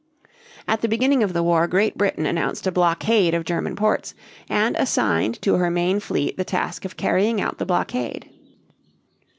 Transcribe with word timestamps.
At 0.67 0.81
the 0.81 0.87
beginning 0.87 1.21
of 1.21 1.33
the 1.33 1.43
war 1.43 1.67
Great 1.67 1.95
Britain 1.95 2.25
announced 2.25 2.65
a 2.65 2.71
blockade 2.71 3.35
of 3.35 3.43
German 3.45 3.75
ports 3.75 4.15
and 4.49 4.75
assigned 4.77 5.39
to 5.43 5.57
her 5.57 5.69
main 5.69 5.99
fleet 5.99 6.37
the 6.37 6.43
task 6.43 6.85
of 6.85 6.97
carrying 6.97 7.39
out 7.39 7.59
the 7.59 7.67
blockade. 7.67 8.27